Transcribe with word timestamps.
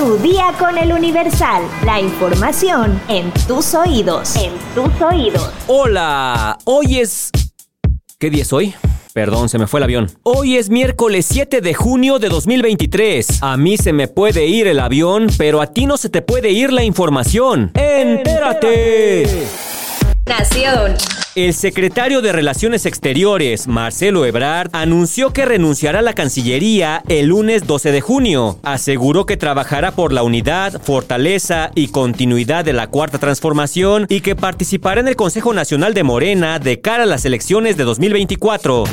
Tu 0.00 0.16
día 0.16 0.54
con 0.58 0.78
el 0.78 0.94
Universal. 0.94 1.62
La 1.84 2.00
información 2.00 2.98
en 3.08 3.30
tus 3.46 3.74
oídos. 3.74 4.34
En 4.34 4.54
tus 4.74 4.98
oídos. 5.02 5.50
Hola, 5.66 6.56
hoy 6.64 7.00
es... 7.00 7.30
¿Qué 8.18 8.30
día 8.30 8.40
es 8.40 8.50
hoy? 8.54 8.74
Perdón, 9.12 9.50
se 9.50 9.58
me 9.58 9.66
fue 9.66 9.80
el 9.80 9.84
avión. 9.84 10.10
Hoy 10.22 10.56
es 10.56 10.70
miércoles 10.70 11.26
7 11.28 11.60
de 11.60 11.74
junio 11.74 12.18
de 12.18 12.30
2023. 12.30 13.42
A 13.42 13.58
mí 13.58 13.76
se 13.76 13.92
me 13.92 14.08
puede 14.08 14.46
ir 14.46 14.68
el 14.68 14.80
avión, 14.80 15.26
pero 15.36 15.60
a 15.60 15.66
ti 15.66 15.84
no 15.84 15.98
se 15.98 16.08
te 16.08 16.22
puede 16.22 16.48
ir 16.48 16.72
la 16.72 16.82
información. 16.82 17.70
¡Entérate! 17.74 19.26
Nación. 20.30 20.94
El 21.34 21.54
secretario 21.54 22.22
de 22.22 22.30
Relaciones 22.30 22.86
Exteriores, 22.86 23.66
Marcelo 23.66 24.24
Ebrard, 24.24 24.70
anunció 24.72 25.32
que 25.32 25.44
renunciará 25.44 25.98
a 25.98 26.02
la 26.02 26.14
Cancillería 26.14 27.02
el 27.08 27.26
lunes 27.26 27.66
12 27.66 27.90
de 27.90 28.00
junio. 28.00 28.60
Aseguró 28.62 29.26
que 29.26 29.36
trabajará 29.36 29.90
por 29.90 30.12
la 30.12 30.22
unidad, 30.22 30.80
fortaleza 30.80 31.72
y 31.74 31.88
continuidad 31.88 32.64
de 32.64 32.72
la 32.72 32.86
Cuarta 32.86 33.18
Transformación 33.18 34.06
y 34.08 34.20
que 34.20 34.36
participará 34.36 35.00
en 35.00 35.08
el 35.08 35.16
Consejo 35.16 35.52
Nacional 35.52 35.94
de 35.94 36.04
Morena 36.04 36.60
de 36.60 36.80
cara 36.80 37.02
a 37.02 37.06
las 37.06 37.24
elecciones 37.24 37.76
de 37.76 37.82
2024. 37.82 38.84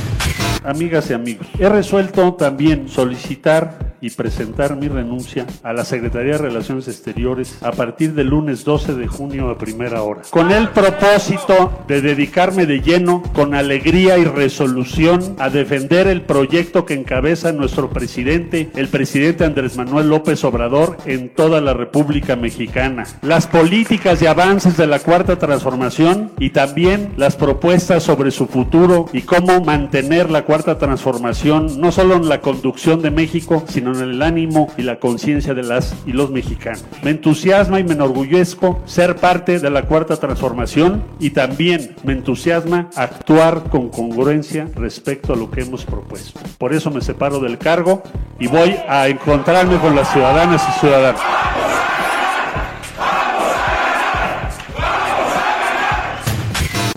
Amigas 0.64 1.12
y 1.12 1.14
amigos, 1.14 1.46
he 1.60 1.70
resuelto 1.70 2.34
también 2.34 2.90
solicitar 2.90 3.87
y 4.02 4.10
presentar 4.12 4.76
mi 4.76 4.88
renuncia 4.88 5.46
a 5.64 5.74
la 5.74 5.86
Secretaría 5.86 6.34
de 6.34 6.38
Relaciones 6.40 6.88
Exteriores 6.88 7.58
a 7.62 7.72
partir 7.72 8.14
del 8.14 8.28
lunes 8.28 8.64
12 8.64 8.96
de 8.96 9.08
junio 9.08 9.50
a 9.50 9.58
primera 9.58 10.02
hora, 10.04 10.22
con 10.30 10.52
el 10.52 10.70
propósito 10.70 11.84
de 11.88 12.02
dedicarme 12.02 12.66
de 12.66 12.82
lleno, 12.82 13.24
con 13.34 13.54
alegría 13.54 14.18
y 14.18 14.26
resolución, 14.26 15.36
a 15.40 15.50
defender 15.50 16.08
el 16.08 16.22
proyecto 16.22 16.86
que 16.86 16.94
encabeza 16.94 17.52
nuestro 17.52 17.90
presidente, 17.90 18.70
el 18.76 18.88
presidente 18.88 19.46
Andrés 19.46 19.78
Manuel 19.78 20.10
López 20.10 20.44
Obrador, 20.44 20.98
en 21.06 21.30
toda 21.30 21.62
la 21.62 21.74
República 21.74 22.36
Mexicana. 22.36 23.06
Las 23.22 23.48
políticas 23.48 24.22
y 24.22 24.28
avances 24.28 24.78
de 24.78 24.88
la 24.88 25.00
Cuarta 25.00 25.38
Transformación 25.38 26.32
y 26.40 26.52
también 26.52 27.14
las 27.18 27.36
propuestas 27.36 28.04
sobre 28.04 28.32
su 28.32 28.48
futuro 28.48 29.08
y 29.14 29.22
cómo 29.22 29.62
mantener 29.62 30.30
la 30.30 30.44
Cuarta 30.44 30.78
Transformación 30.78 31.80
no 31.80 31.92
solo 31.92 32.16
en 32.16 32.30
la 32.30 32.42
conducción 32.42 33.02
de 33.02 33.12
México, 33.12 33.64
sino 33.68 33.87
en 33.94 34.02
el 34.02 34.22
ánimo 34.22 34.68
y 34.78 34.84
la 34.84 35.00
conciencia 35.00 35.54
de 35.54 35.64
las 35.64 35.96
y 36.06 36.14
los 36.14 36.32
mexicanos. 36.32 36.84
Me 37.04 37.12
entusiasma 37.12 37.80
y 37.80 37.84
me 37.84 37.94
enorgullezco 37.94 38.82
ser 38.86 39.16
parte 39.16 39.60
de 39.60 39.70
la 39.70 39.84
cuarta 39.84 40.18
transformación 40.18 41.04
y 41.20 41.32
también 41.32 41.96
me 42.04 42.14
entusiasma 42.14 42.90
actuar 42.96 43.64
con 43.70 43.90
congruencia 43.90 44.68
respecto 44.76 45.34
a 45.34 45.36
lo 45.36 45.52
que 45.52 45.62
hemos 45.62 45.86
propuesto. 45.86 46.40
Por 46.58 46.74
eso 46.74 46.92
me 46.92 47.02
separo 47.02 47.40
del 47.40 47.58
cargo 47.58 48.04
y 48.40 48.48
voy 48.48 48.76
a 48.88 49.08
encontrarme 49.08 49.78
con 49.78 49.96
las 49.96 50.12
ciudadanas 50.12 50.64
y 50.70 50.80
ciudadanos. 50.80 51.22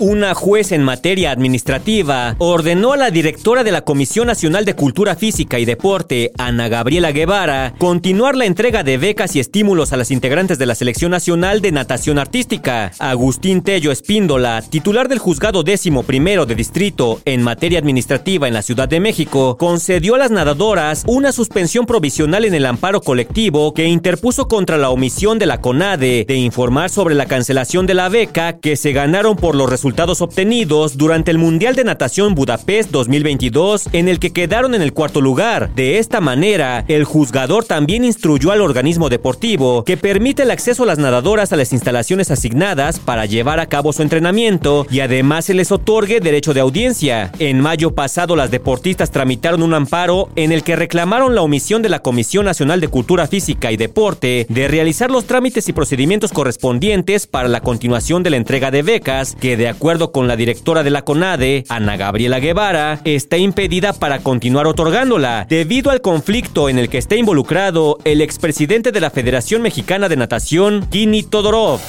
Una 0.00 0.32
juez 0.32 0.72
en 0.72 0.82
materia 0.82 1.30
administrativa 1.30 2.34
ordenó 2.38 2.94
a 2.94 2.96
la 2.96 3.10
directora 3.10 3.64
de 3.64 3.70
la 3.70 3.82
Comisión 3.82 4.28
Nacional 4.28 4.64
de 4.64 4.72
Cultura 4.72 5.14
Física 5.14 5.58
y 5.58 5.66
Deporte, 5.66 6.32
Ana 6.38 6.68
Gabriela 6.68 7.12
Guevara, 7.12 7.74
continuar 7.76 8.34
la 8.34 8.46
entrega 8.46 8.82
de 8.82 8.96
becas 8.96 9.36
y 9.36 9.40
estímulos 9.40 9.92
a 9.92 9.98
las 9.98 10.10
integrantes 10.10 10.58
de 10.58 10.64
la 10.64 10.74
Selección 10.74 11.10
Nacional 11.10 11.60
de 11.60 11.72
Natación 11.72 12.18
Artística. 12.18 12.92
Agustín 12.98 13.60
Tello 13.60 13.92
Espíndola, 13.92 14.62
titular 14.62 15.06
del 15.06 15.18
Juzgado 15.18 15.62
Décimo 15.64 16.02
Primero 16.02 16.46
de 16.46 16.54
Distrito 16.54 17.20
en 17.26 17.42
materia 17.42 17.78
administrativa 17.78 18.48
en 18.48 18.54
la 18.54 18.62
Ciudad 18.62 18.88
de 18.88 19.00
México, 19.00 19.58
concedió 19.58 20.14
a 20.14 20.18
las 20.18 20.30
nadadoras 20.30 21.04
una 21.08 21.30
suspensión 21.30 21.84
provisional 21.84 22.46
en 22.46 22.54
el 22.54 22.64
amparo 22.64 23.02
colectivo 23.02 23.74
que 23.74 23.84
interpuso 23.84 24.48
contra 24.48 24.78
la 24.78 24.88
omisión 24.88 25.38
de 25.38 25.44
la 25.44 25.60
CONADE 25.60 26.24
de 26.26 26.36
informar 26.36 26.88
sobre 26.88 27.14
la 27.14 27.26
cancelación 27.26 27.84
de 27.84 27.92
la 27.92 28.08
beca 28.08 28.60
que 28.60 28.76
se 28.76 28.92
ganaron 28.92 29.36
por 29.36 29.54
los 29.54 29.68
resultados 29.68 29.89
resultados 29.90 30.20
obtenidos 30.22 30.96
durante 30.96 31.32
el 31.32 31.38
Mundial 31.38 31.74
de 31.74 31.82
Natación 31.82 32.36
Budapest 32.36 32.92
2022, 32.92 33.88
en 33.92 34.06
el 34.06 34.20
que 34.20 34.32
quedaron 34.32 34.76
en 34.76 34.82
el 34.82 34.92
cuarto 34.92 35.20
lugar. 35.20 35.74
De 35.74 35.98
esta 35.98 36.20
manera, 36.20 36.84
el 36.86 37.02
juzgador 37.02 37.64
también 37.64 38.04
instruyó 38.04 38.52
al 38.52 38.60
organismo 38.60 39.08
deportivo 39.08 39.84
que 39.84 39.96
permite 39.96 40.44
el 40.44 40.52
acceso 40.52 40.84
a 40.84 40.86
las 40.86 40.98
nadadoras 40.98 41.52
a 41.52 41.56
las 41.56 41.72
instalaciones 41.72 42.30
asignadas 42.30 43.00
para 43.00 43.26
llevar 43.26 43.58
a 43.58 43.66
cabo 43.66 43.92
su 43.92 44.02
entrenamiento 44.02 44.86
y 44.92 45.00
además 45.00 45.46
se 45.46 45.54
les 45.54 45.72
otorgue 45.72 46.20
derecho 46.20 46.54
de 46.54 46.60
audiencia. 46.60 47.32
En 47.40 47.58
mayo 47.58 47.92
pasado, 47.92 48.36
las 48.36 48.52
deportistas 48.52 49.10
tramitaron 49.10 49.60
un 49.60 49.74
amparo 49.74 50.28
en 50.36 50.52
el 50.52 50.62
que 50.62 50.76
reclamaron 50.76 51.34
la 51.34 51.42
omisión 51.42 51.82
de 51.82 51.88
la 51.88 51.98
Comisión 51.98 52.44
Nacional 52.44 52.80
de 52.80 52.86
Cultura 52.86 53.26
Física 53.26 53.72
y 53.72 53.76
Deporte 53.76 54.46
de 54.48 54.68
realizar 54.68 55.10
los 55.10 55.24
trámites 55.24 55.68
y 55.68 55.72
procedimientos 55.72 56.30
correspondientes 56.30 57.26
para 57.26 57.48
la 57.48 57.60
continuación 57.60 58.22
de 58.22 58.30
la 58.30 58.36
entrega 58.36 58.70
de 58.70 58.82
becas 58.82 59.34
que 59.40 59.56
de 59.56 59.66
acuerdo 59.66 59.79
con 59.80 60.28
la 60.28 60.36
directora 60.36 60.82
de 60.82 60.90
la 60.90 61.02
CONADE, 61.02 61.64
Ana 61.70 61.96
Gabriela 61.96 62.38
Guevara, 62.38 63.00
está 63.04 63.38
impedida 63.38 63.94
para 63.94 64.18
continuar 64.18 64.66
otorgándola, 64.66 65.46
debido 65.48 65.90
al 65.90 66.02
conflicto 66.02 66.68
en 66.68 66.78
el 66.78 66.90
que 66.90 66.98
está 66.98 67.16
involucrado 67.16 67.96
el 68.04 68.20
expresidente 68.20 68.92
de 68.92 69.00
la 69.00 69.10
Federación 69.10 69.62
Mexicana 69.62 70.10
de 70.10 70.16
Natación, 70.18 70.86
Kini 70.90 71.22
Todorov. 71.22 71.80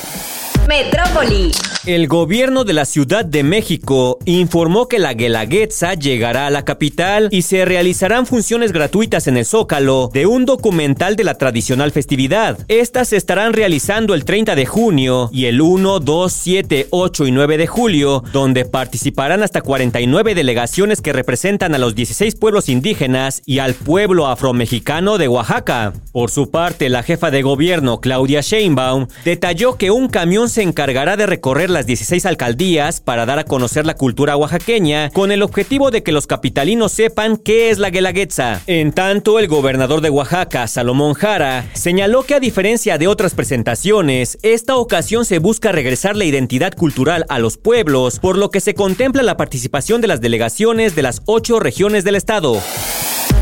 Metrópoli. 0.70 1.52
El 1.88 2.08
gobierno 2.08 2.64
de 2.64 2.74
la 2.74 2.86
Ciudad 2.86 3.26
de 3.26 3.42
México 3.42 4.20
informó 4.26 4.88
que 4.88 5.00
la 5.00 5.16
Guelaguetza 5.16 5.96
llegará 5.96 6.46
a 6.46 6.52
la 6.52 6.64
capital 6.64 7.28
y 7.32 7.42
se 7.42 7.66
realizarán 7.66 8.28
funciones 8.28 8.72
gratuitas 8.72 9.26
en 9.26 9.36
el 9.36 9.46
Zócalo 9.46 10.12
de 10.14 10.28
un 10.28 10.46
documental 10.46 11.16
de 11.16 11.24
la 11.24 11.40
tradicional 11.40 11.92
festividad. 11.92 12.60
Estas 12.68 13.08
se 13.08 13.18
estarán 13.18 13.54
realizando 13.54 14.14
el 14.14 14.26
30 14.26 14.54
de 14.54 14.68
junio 14.68 15.32
y 15.34 15.46
el 15.46 15.60
1, 15.60 16.02
2, 16.02 16.32
7, 16.32 16.88
8 16.92 17.26
y 17.26 17.32
9 17.32 17.58
de 17.58 17.66
julio, 17.66 18.24
donde 18.32 18.66
participarán 18.66 19.42
hasta 19.42 19.62
49 19.62 20.36
delegaciones 20.36 21.02
que 21.02 21.14
representan 21.14 21.74
a 21.74 21.80
los 21.80 21.96
16 21.96 22.36
pueblos 22.36 22.70
indígenas 22.70 23.42
y 23.48 23.58
al 23.58 23.74
pueblo 23.74 24.28
afromexicano 24.28 25.18
de 25.18 25.28
Oaxaca. 25.28 25.94
Por 26.12 26.30
su 26.30 26.52
parte, 26.52 26.90
la 26.90 27.02
jefa 27.02 27.32
de 27.32 27.42
gobierno, 27.42 28.02
Claudia 28.02 28.42
Sheinbaum, 28.42 29.08
detalló 29.26 29.78
que 29.80 29.90
un 29.90 30.10
camión 30.10 30.48
se 30.48 30.62
encargará 30.62 31.18
de 31.18 31.26
recorrer 31.26 31.71
las 31.74 31.86
16 31.86 32.26
alcaldías 32.26 33.02
para 33.02 33.26
dar 33.26 33.40
a 33.40 33.44
conocer 33.44 33.86
la 33.86 33.96
cultura 33.96 34.38
oaxaqueña 34.38 35.10
con 35.12 35.32
el 35.32 35.42
objetivo 35.42 35.92
de 35.92 36.04
que 36.04 36.12
los 36.12 36.28
capitalinos 36.28 36.92
sepan 36.92 37.38
qué 37.38 37.70
es 37.70 37.80
la 37.80 37.90
Guelaguetza. 37.90 38.62
En 38.68 38.92
tanto, 38.92 39.40
el 39.40 39.48
gobernador 39.48 40.02
de 40.02 40.10
Oaxaca, 40.10 40.68
Salomón 40.68 41.14
Jara, 41.14 41.66
señaló 41.74 42.24
que 42.24 42.36
a 42.36 42.40
diferencia 42.40 42.98
de 42.98 43.08
otras 43.08 43.34
presentaciones, 43.34 44.38
esta 44.42 44.76
ocasión 44.76 45.26
se 45.26 45.40
busca 45.40 45.72
regresar 45.72 46.16
la 46.16 46.26
identidad 46.26 46.74
cultural 46.74 47.26
a 47.30 47.40
los 47.40 47.58
pueblos, 47.58 48.20
por 48.20 48.38
lo 48.38 48.52
que 48.52 48.60
se 48.60 48.74
contempla 48.74 49.24
la 49.24 49.38
participación 49.38 50.02
de 50.02 50.08
las 50.08 50.22
delegaciones 50.22 50.96
de 50.96 51.02
las 51.02 51.22
ocho 51.26 51.60
regiones 51.60 52.04
del 52.04 52.16
estado. 52.16 52.62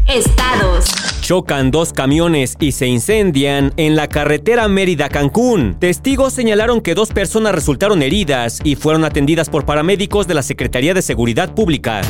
Estados. 0.08 0.86
Chocan 1.22 1.70
dos 1.70 1.94
camiones 1.94 2.56
y 2.60 2.72
se 2.72 2.88
incendian 2.88 3.74
en 3.78 3.96
la 3.96 4.08
carretera 4.08 4.68
Mérida-Cancún. 4.68 5.76
Testigos 5.80 6.34
señalaron 6.34 6.82
que 6.82 6.96
dos 6.96 7.10
personas 7.10 7.54
resultaron 7.54 8.02
heridas 8.02 8.60
y 8.64 8.76
fueron 8.76 9.06
atendidas 9.06 9.50
por 9.50 9.66
paramédicos 9.66 10.28
de 10.28 10.34
la 10.34 10.42
Secretaría 10.42 10.94
de 10.94 11.02
Seguridad 11.02 11.54
Pública. 11.54 12.02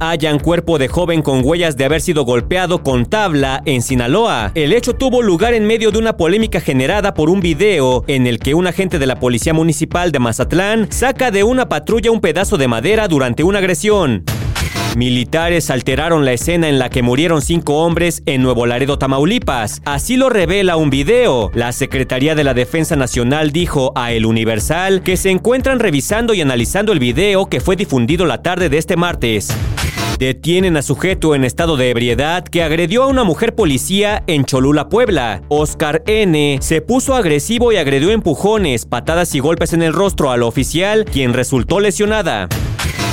Hallan 0.00 0.38
cuerpo 0.38 0.78
de 0.78 0.88
joven 0.88 1.22
con 1.22 1.44
huellas 1.44 1.76
de 1.76 1.84
haber 1.84 2.00
sido 2.00 2.24
golpeado 2.24 2.82
con 2.82 3.06
tabla 3.06 3.62
en 3.64 3.82
Sinaloa. 3.82 4.52
El 4.54 4.72
hecho 4.72 4.94
tuvo 4.94 5.22
lugar 5.22 5.54
en 5.54 5.66
medio 5.66 5.90
de 5.90 5.98
una 5.98 6.16
polémica 6.16 6.60
generada 6.60 7.14
por 7.14 7.30
un 7.30 7.40
video 7.40 8.04
en 8.06 8.26
el 8.26 8.38
que 8.38 8.54
un 8.54 8.66
agente 8.68 8.98
de 8.98 9.06
la 9.06 9.18
Policía 9.18 9.54
Municipal 9.54 10.12
de 10.12 10.20
Mazatlán 10.20 10.90
saca 10.92 11.30
de 11.30 11.42
una 11.42 11.68
patrulla 11.68 12.12
un 12.12 12.20
pedazo 12.20 12.56
de 12.56 12.68
madera 12.68 13.08
durante 13.08 13.42
una 13.42 13.58
agresión. 13.58 14.24
Militares 14.96 15.70
alteraron 15.70 16.24
la 16.24 16.32
escena 16.32 16.68
en 16.68 16.78
la 16.78 16.90
que 16.90 17.02
murieron 17.02 17.42
cinco 17.42 17.84
hombres 17.84 18.22
en 18.26 18.42
Nuevo 18.42 18.66
Laredo, 18.66 18.98
Tamaulipas. 18.98 19.80
Así 19.84 20.16
lo 20.16 20.28
revela 20.28 20.76
un 20.76 20.90
video. 20.90 21.50
La 21.54 21.72
Secretaría 21.72 22.34
de 22.34 22.42
la 22.42 22.54
Defensa 22.54 22.96
Nacional 22.96 23.52
dijo 23.52 23.92
a 23.94 24.12
El 24.12 24.26
Universal 24.26 25.02
que 25.02 25.16
se 25.16 25.30
encuentran 25.30 25.78
revisando 25.78 26.34
y 26.34 26.40
analizando 26.40 26.92
el 26.92 26.98
video 26.98 27.46
que 27.46 27.60
fue 27.60 27.76
difundido 27.76 28.26
la 28.26 28.42
tarde 28.42 28.68
de 28.68 28.78
este 28.78 28.96
martes. 28.96 29.54
Detienen 30.18 30.76
a 30.76 30.82
sujeto 30.82 31.36
en 31.36 31.44
estado 31.44 31.76
de 31.76 31.90
ebriedad 31.90 32.42
que 32.42 32.64
agredió 32.64 33.04
a 33.04 33.06
una 33.06 33.22
mujer 33.22 33.54
policía 33.54 34.24
en 34.26 34.44
Cholula, 34.44 34.88
Puebla. 34.88 35.42
Oscar 35.46 36.02
N. 36.06 36.58
se 36.60 36.80
puso 36.80 37.14
agresivo 37.14 37.70
y 37.70 37.76
agredió 37.76 38.10
empujones, 38.10 38.84
patadas 38.84 39.32
y 39.36 39.38
golpes 39.38 39.74
en 39.74 39.82
el 39.82 39.92
rostro 39.92 40.32
al 40.32 40.42
oficial, 40.42 41.04
quien 41.04 41.34
resultó 41.34 41.78
lesionada. 41.78 42.48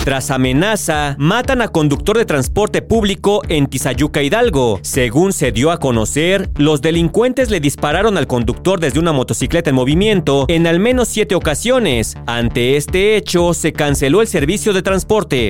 Tras 0.05 0.29
amenaza, 0.29 1.15
matan 1.17 1.63
a 1.63 1.67
conductor 1.67 2.15
de 2.15 2.25
transporte 2.25 2.83
público 2.83 3.41
en 3.49 3.65
Tizayuca 3.65 4.21
Hidalgo. 4.21 4.77
Según 4.83 5.33
se 5.33 5.51
dio 5.51 5.71
a 5.71 5.79
conocer, 5.79 6.47
los 6.57 6.79
delincuentes 6.83 7.49
le 7.49 7.59
dispararon 7.59 8.15
al 8.15 8.27
conductor 8.27 8.79
desde 8.79 8.99
una 8.99 9.13
motocicleta 9.13 9.71
en 9.71 9.75
movimiento 9.75 10.45
en 10.47 10.67
al 10.67 10.79
menos 10.79 11.07
siete 11.07 11.33
ocasiones. 11.33 12.17
Ante 12.27 12.77
este 12.77 13.17
hecho, 13.17 13.55
se 13.55 13.73
canceló 13.73 14.21
el 14.21 14.27
servicio 14.27 14.73
de 14.73 14.83
transporte. 14.83 15.49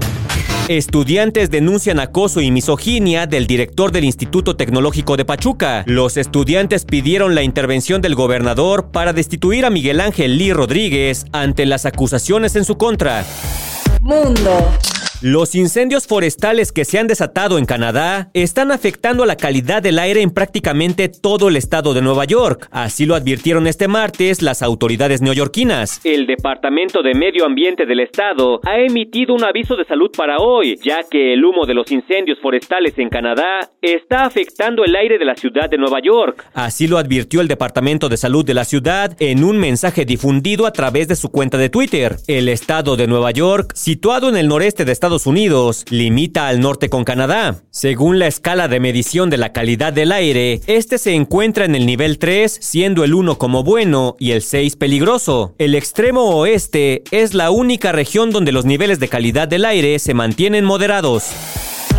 Estudiantes 0.70 1.52
denuncian 1.52 2.00
acoso 2.00 2.40
y 2.40 2.50
misoginia 2.50 3.28
del 3.28 3.48
director 3.48 3.92
del 3.92 4.06
Instituto 4.06 4.56
Tecnológico 4.56 5.18
de 5.18 5.26
Pachuca. 5.26 5.84
Los 5.86 6.16
estudiantes 6.16 6.86
pidieron 6.86 7.36
la 7.36 7.44
intervención 7.44 8.02
del 8.02 8.16
gobernador 8.16 8.90
para 8.94 9.12
destituir 9.12 9.66
a 9.66 9.70
Miguel 9.70 10.00
Ángel 10.00 10.38
Lee 10.38 10.54
Rodríguez 10.54 11.26
ante 11.34 11.66
las 11.66 11.86
acusaciones 11.86 12.56
en 12.56 12.64
su 12.64 12.78
contra. 12.78 13.26
Mundo. 14.06 14.52
Los 15.28 15.56
incendios 15.56 16.06
forestales 16.06 16.72
que 16.72 16.86
se 16.86 17.00
han 17.00 17.08
desatado 17.08 17.58
en 17.58 17.66
Canadá 17.66 18.30
están 18.36 18.72
afectando 18.72 19.26
la 19.26 19.36
calidad 19.36 19.82
del 19.82 19.98
aire 19.98 20.22
en 20.22 20.30
prácticamente 20.30 21.10
todo 21.10 21.50
el 21.50 21.56
estado 21.56 21.96
de 21.96 22.04
Nueva 22.04 22.26
York. 22.26 22.68
Así 22.70 23.08
lo 23.08 23.16
advirtieron 23.16 23.66
este 23.66 23.88
martes 23.88 24.44
las 24.44 24.62
autoridades 24.62 25.24
neoyorquinas. 25.24 26.00
El 26.04 26.28
Departamento 26.28 27.02
de 27.02 27.16
Medio 27.16 27.44
Ambiente 27.48 27.88
del 27.88 28.02
estado 28.02 28.60
ha 28.66 28.78
emitido 28.78 29.34
un 29.34 29.44
aviso 29.44 29.76
de 29.76 29.86
salud 29.86 30.12
para 30.16 30.38
hoy, 30.38 30.78
ya 30.84 31.00
que 31.10 31.34
el 31.34 31.44
humo 31.44 31.66
de 31.66 31.74
los 31.74 31.92
incendios 31.92 32.38
forestales 32.40 32.94
en 33.00 33.10
Canadá 33.10 33.72
está 33.82 34.26
afectando 34.26 34.84
el 34.86 34.96
aire 34.96 35.18
de 35.18 35.26
la 35.26 35.36
ciudad 35.36 35.72
de 35.72 35.80
Nueva 35.80 36.02
York. 36.04 36.46
Así 36.54 36.86
lo 36.86 37.00
advirtió 37.00 37.42
el 37.42 37.48
Departamento 37.48 38.10
de 38.10 38.18
Salud 38.18 38.46
de 38.46 38.54
la 38.54 38.64
ciudad 38.64 39.18
en 39.20 39.44
un 39.44 39.58
mensaje 39.58 40.06
difundido 40.06 40.68
a 40.68 40.72
través 40.72 41.08
de 41.08 41.16
su 41.16 41.32
cuenta 41.32 41.58
de 41.58 41.70
Twitter. 41.70 42.18
El 42.28 42.48
estado 42.48 42.96
de 42.96 43.08
Nueva 43.08 43.32
York, 43.32 43.72
situado 43.74 44.30
en 44.30 44.38
el 44.38 44.48
noreste 44.48 44.86
de 44.86 44.92
Estados 44.92 45.15
Unidos 45.24 45.86
limita 45.90 46.50
al 46.50 46.60
norte 46.60 46.90
con 46.90 47.06
Canadá. 47.06 47.64
Según 47.72 48.20
la 48.20 48.28
escala 48.28 48.68
de 48.68 48.82
medición 48.82 49.30
de 49.30 49.38
la 49.38 49.54
calidad 49.54 49.94
del 49.94 50.12
aire, 50.12 50.60
este 50.68 50.98
se 50.98 51.14
encuentra 51.14 51.64
en 51.64 51.74
el 51.74 51.86
nivel 51.86 52.20
3, 52.20 52.58
siendo 52.62 53.06
el 53.06 53.14
1 53.14 53.38
como 53.38 53.64
bueno 53.64 54.18
y 54.20 54.32
el 54.32 54.42
6 54.42 54.76
peligroso. 54.76 55.56
El 55.58 55.74
extremo 55.74 56.36
oeste 56.36 57.04
es 57.12 57.34
la 57.34 57.50
única 57.50 57.94
región 57.94 58.32
donde 58.32 58.52
los 58.52 58.66
niveles 58.66 59.00
de 59.00 59.08
calidad 59.08 59.48
del 59.48 59.64
aire 59.64 59.98
se 60.00 60.14
mantienen 60.14 60.66
moderados. 60.66 61.32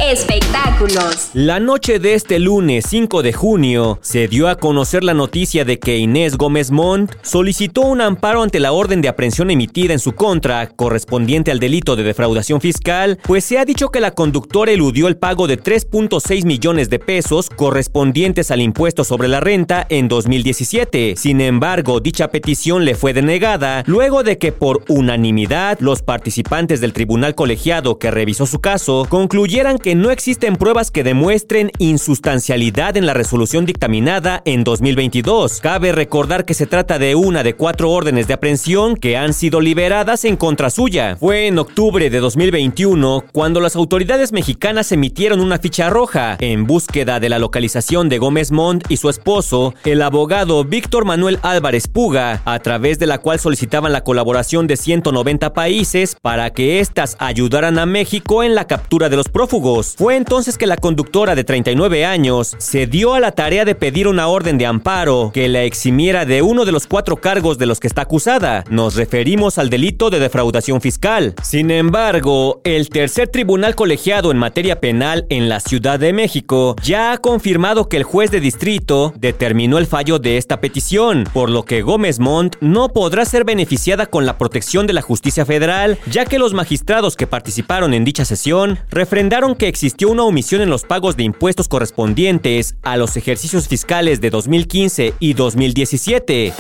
Espectáculos. 0.01 1.31
La 1.33 1.59
noche 1.59 1.99
de 1.99 2.13
este 2.13 2.39
lunes 2.39 2.85
5 2.87 3.23
de 3.23 3.33
junio 3.33 3.99
se 4.03 4.29
dio 4.29 4.49
a 4.49 4.57
conocer 4.57 5.03
la 5.03 5.15
noticia 5.15 5.65
de 5.65 5.79
que 5.79 5.97
Inés 5.97 6.37
Gómez 6.37 6.71
Montt 6.71 7.15
solicitó 7.23 7.81
un 7.81 8.03
amparo 8.03 8.43
ante 8.43 8.61
la 8.61 8.73
orden 8.73 9.01
de 9.01 9.09
aprehensión 9.09 9.51
emitida 9.51 9.95
en 9.95 9.99
su 9.99 10.13
contra 10.13 10.69
correspondiente 10.69 11.51
al 11.51 11.61
delito 11.61 11.97
de 11.97 12.03
defraudación 12.03 12.61
fiscal, 12.61 13.19
pues 13.23 13.47
se 13.47 13.59
ha 13.59 13.65
dicho 13.65 13.89
que 13.89 14.01
la 14.01 14.11
conductora 14.11 14.71
eludió 14.71 15.09
el 15.09 15.17
pago 15.17 15.47
de 15.47 15.59
3.6 15.59 16.45
millones 16.45 16.91
de 16.91 16.99
pesos 16.99 17.49
correspondientes 17.49 18.51
al 18.51 18.61
impuesto 18.61 19.03
sobre 19.03 19.29
la 19.29 19.41
renta 19.41 19.87
en 19.89 20.09
2017. 20.09 21.15
Sin 21.17 21.41
embargo, 21.41 22.01
dicha 22.01 22.29
petición 22.29 22.85
le 22.85 22.97
fue 22.97 23.15
denegada 23.15 23.83
luego 23.87 24.23
de 24.23 24.37
que 24.37 24.53
por 24.53 24.85
unanimidad 24.89 25.79
los 25.81 26.03
participantes 26.03 26.83
del 26.83 26.93
tribunal 26.93 27.35
colegiado 27.35 27.99
que 27.99 28.11
revisó 28.11 28.45
su 28.45 28.61
caso 28.61 29.07
concluyeran 29.09 29.79
que 29.87 29.95
no 29.95 30.11
existen 30.11 30.57
pruebas 30.57 30.91
que 30.91 31.05
demuestren 31.05 31.71
insustancialidad 31.79 32.97
en 32.97 33.07
la 33.07 33.15
resolución 33.15 33.67
dictaminada 33.67 34.43
en 34.45 34.65
2022. 34.65 35.61
Cabe 35.61 35.93
recordar 35.93 36.45
que 36.45 36.55
se 36.55 36.67
trata 36.67 36.99
de 36.99 37.15
una 37.15 37.45
de 37.45 37.55
cuatro 37.55 37.93
órdenes 37.93 38.27
de 38.27 38.35
aprehensión 38.35 38.97
que 38.97 39.17
han 39.17 39.33
sido 39.33 39.61
liberadas 39.61 40.25
en 40.25 40.37
contra 40.37 40.71
suya. 40.71 41.15
Fue 41.15 41.47
en 41.47 41.61
octubre 41.61 42.11
de 42.11 42.19
2021 42.19 43.27
cuando 43.31 43.61
las 43.61 43.77
autoridades 43.77 44.33
mexicanas 44.33 44.91
emitieron 44.91 45.39
una 45.39 45.61
ficha 45.61 45.89
roja 45.89 46.37
en 46.41 46.67
búsqueda 46.67 47.21
de 47.21 47.29
la 47.29 47.39
localización 47.39 48.09
de 48.09 48.19
Gómez 48.19 48.51
Montt 48.51 48.91
y 48.91 48.97
su 48.97 49.09
esposo, 49.09 49.73
el 49.85 50.03
abogado 50.03 50.65
Víctor 50.65 51.05
Manuel 51.05 51.39
Álvarez 51.43 51.87
Puga, 51.87 52.43
a 52.45 52.59
través 52.59 52.99
de 52.99 53.07
la 53.07 53.19
cual 53.19 53.39
solicitaban 53.39 53.93
la 53.93 54.03
colaboración 54.03 54.67
de 54.67 54.79
190 54.79 55.53
países 55.53 56.17
para 56.21 56.51
que 56.51 56.81
éstas 56.81 57.15
ayudaran 57.21 57.79
a 57.79 57.87
México 57.87 58.43
en 58.43 58.57
la 58.57 58.67
captura 58.67 59.09
de 59.09 59.17
los 59.17 59.29
prófugos. 59.29 59.76
Fue 59.85 60.17
entonces 60.17 60.57
que 60.57 60.67
la 60.67 60.77
conductora 60.77 61.35
de 61.35 61.45
39 61.45 62.07
años 62.07 62.55
se 62.59 62.87
dio 62.87 63.15
a 63.15 63.21
la 63.21 63.33
tarea 63.33 63.65
de 63.65 63.75
pedir 63.75 64.09
una 64.09 64.29
orden 64.29 64.57
de 64.57 64.65
amparo 64.65 65.31
que 65.35 65.49
la 65.49 65.65
eximiera 65.65 66.25
de 66.25 66.41
uno 66.41 66.65
de 66.65 66.73
los 66.73 66.87
cuatro 66.87 67.17
cargos 67.17 67.59
de 67.59 67.67
los 67.67 67.79
que 67.79 67.87
está 67.87 68.03
acusada. 68.03 68.65
Nos 68.71 68.95
referimos 68.95 69.59
al 69.59 69.69
delito 69.69 70.09
de 70.09 70.19
defraudación 70.19 70.81
fiscal. 70.81 71.35
Sin 71.43 71.71
embargo, 71.71 72.61
el 72.65 72.89
tercer 72.89 73.29
tribunal 73.29 73.75
colegiado 73.75 74.31
en 74.31 74.39
materia 74.39 74.81
penal 74.81 75.27
en 75.29 75.49
la 75.49 75.61
Ciudad 75.61 76.01
de 76.01 76.13
México 76.13 76.77
ya 76.83 77.13
ha 77.13 77.19
confirmado 77.19 77.89
que 77.89 77.99
el 77.99 78.05
juez 78.05 78.31
de 78.31 78.41
distrito 78.41 79.13
determinó 79.19 79.79
el 79.79 79.87
fallo 79.87 80.19
de 80.19 80.39
esta 80.39 80.61
petición, 80.61 81.29
por 81.33 81.51
lo 81.51 81.65
que 81.65 81.83
Gómez 81.83 82.19
Montt 82.19 82.57
no 82.61 82.89
podrá 82.89 83.25
ser 83.25 83.45
beneficiada 83.45 84.07
con 84.07 84.25
la 84.25 84.39
protección 84.39 84.87
de 84.87 84.93
la 84.95 85.03
justicia 85.03 85.45
federal, 85.45 85.99
ya 86.11 86.25
que 86.25 86.39
los 86.39 86.55
magistrados 86.55 87.17
que 87.17 87.27
participaron 87.27 87.93
en 87.93 88.05
dicha 88.05 88.25
sesión 88.25 88.79
refrendaron 88.91 89.55
que 89.55 89.66
existió 89.69 90.11
una 90.11 90.25
omisión 90.25 90.63
en 90.63 90.71
los 90.71 90.85
pagos 90.85 91.17
de 91.17 91.23
impuestos 91.23 91.69
correspondientes 91.69 92.75
a 92.83 92.97
los 92.97 93.17
ejercicios 93.17 93.69
fiscales 93.69 94.21
de 94.21 94.31
2015 94.31 95.15
y 95.19 95.35
2017. 95.35 96.53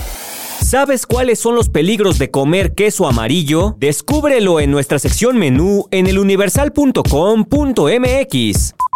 ¿Sabes 0.62 1.06
cuáles 1.06 1.38
son 1.38 1.54
los 1.54 1.68
peligros 1.68 2.18
de 2.18 2.30
comer 2.30 2.74
queso 2.74 3.06
amarillo? 3.06 3.76
Descúbrelo 3.78 4.60
en 4.60 4.70
nuestra 4.70 4.98
sección 4.98 5.38
menú 5.38 5.86
en 5.90 6.06
eluniversal.com.mx. 6.06 8.74